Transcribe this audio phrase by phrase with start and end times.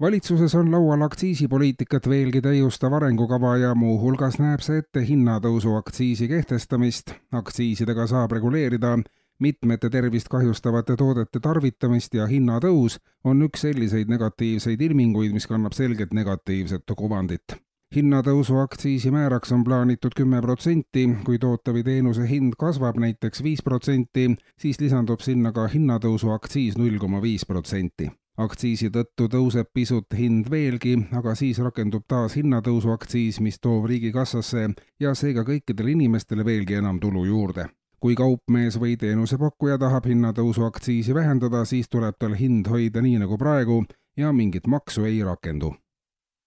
[0.00, 7.14] valitsuses on laual aktsiisipoliitikat veelgi täiustav arengukava ja muuhulgas näeb see ette hinnatõusu aktsiisi kehtestamist.
[7.32, 8.98] aktsiisidega saab reguleerida
[9.38, 16.14] mitmete tervist kahjustavate toodete tarvitamist ja hinnatõus on üks selliseid negatiivseid ilminguid, mis kannab selgelt
[16.14, 17.58] negatiivset kuvandit
[17.94, 24.28] hinnatõusu aktsiisimääraks on plaanitud kümme protsenti, kui toote või teenuse hind kasvab näiteks viis protsenti,
[24.60, 30.46] siis lisandub sinna ka hinnatõusu aktsiis null koma viis protsenti aktsiisi tõttu tõuseb pisut hind
[30.50, 34.68] veelgi, aga siis rakendub taas hinnatõusu aktsiis, mis toob riigikassasse
[35.02, 37.68] ja seega kõikidele inimestele veelgi enam tulu juurde.
[37.98, 43.38] kui kaupmees või teenusepakkuja tahab hinnatõusu aktsiisi vähendada, siis tuleb tal hind hoida nii nagu
[43.38, 43.84] praegu
[44.16, 45.74] ja mingit maksu ei rakendu.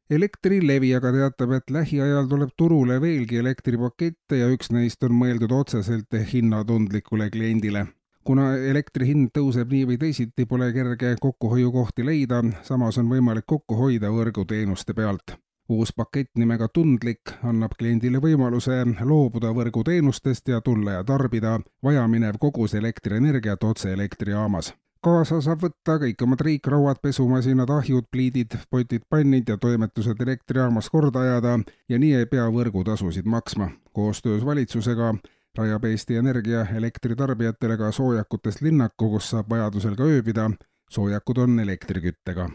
[0.09, 6.15] Elektrilevi aga teatab, et lähiajal tuleb turule veelgi elektripakette ja üks neist on mõeldud otseselt
[6.33, 7.87] hinnatundlikule kliendile
[8.23, 13.75] kuna elektri hind tõuseb nii või teisiti, pole kerge kokkuhoiukohti leida, samas on võimalik kokku
[13.75, 15.37] hoida võrguteenuste pealt.
[15.71, 22.73] uus pakett nimega Tundlik annab kliendile võimaluse loobuda võrguteenustest ja tulla ja tarbida vajaminev kogus
[22.73, 29.57] elektrienergiat otse elektrijaamas kaasa saab võtta kõik oma triikrauad, pesumasinad, ahjud, pliidid, potid, pannid ja
[29.57, 31.57] toimetused elektrijaamas korda ajada
[31.89, 33.71] ja nii ei pea võrgutasusid maksma.
[33.93, 35.13] koostöös valitsusega
[35.57, 40.51] rajab Eesti Energia elektritarbijatele ka soojakutest linnaku, kus saab vajadusel ka ööbida.
[40.91, 42.49] soojakud on elektriküttega.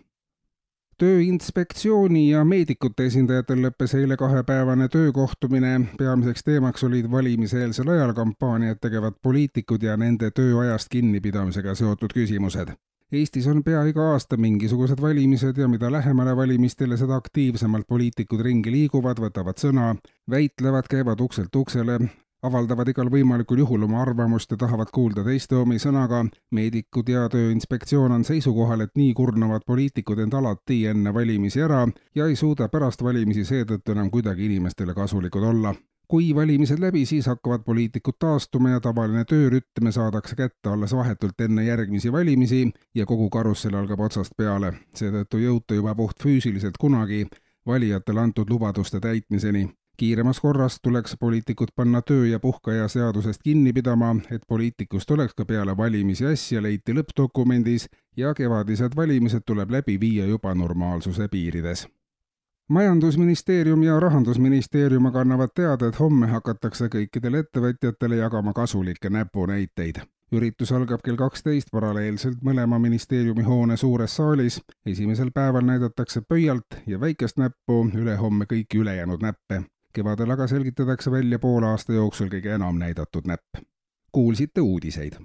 [0.99, 5.81] tööinspektsiooni ja meedikute esindajatel lõppes eile kahepäevane töökohtumine.
[5.99, 12.77] peamiseks teemaks olid valimiseelsel ajal kampaaniat tegevad poliitikud ja nende tööajast kinnipidamisega seotud küsimused
[13.13, 18.73] Eestis on pea iga aasta mingisugused valimised ja mida lähemale valimistele, seda aktiivsemalt poliitikud ringi
[18.75, 19.93] liiguvad, võtavad sõna,
[20.31, 22.01] väitlevad, käivad ukselt uksele,
[22.47, 26.25] avaldavad igal võimalikul juhul oma arvamust ja tahavad kuulda teiste omi sõnaga.
[26.51, 32.27] meedikud ja Tööinspektsioon on seisukohal, et nii kurnavad poliitikud end alati enne valimisi ära ja
[32.27, 35.75] ei suuda pärast valimisi seetõttu enam kuidagi inimestele kasulikud olla
[36.09, 41.65] kui valimised läbi, siis hakkavad poliitikud taastuma ja tavaline töörütm saadakse kätte alles vahetult enne
[41.65, 44.73] järgmisi valimisi ja kogu karussell algab otsast peale.
[44.95, 47.27] seetõttu jõuta juba puhtfüüsiliselt kunagi
[47.67, 54.17] valijatele antud lubaduste täitmiseni kiiremas korras tuleks poliitikud panna töö- ja puhkeaja seadusest kinni pidama,
[54.31, 60.27] et poliitikust oleks ka peale valimisi asja, leiti lõppdokumendis ja kevadised valimised tuleb läbi viia
[60.27, 61.87] juba normaalsuse piirides
[62.69, 70.03] majandusministeerium ja rahandusministeerium aga annavad teada, et homme hakatakse kõikidele ettevõtjatele jagama kasulikke näpunäiteid.
[70.33, 74.61] üritus algab kell kaksteist paralleelselt mõlema ministeeriumi hoone suures saalis.
[74.87, 79.63] esimesel päeval näidatakse pöialt ja väikest näppu, ülehomme kõiki ülejäänud näppe
[79.97, 83.65] kevadel aga selgitatakse välja poole aasta jooksul kõige enam näidatud näpp.
[84.13, 85.15] kuulsite uudiseid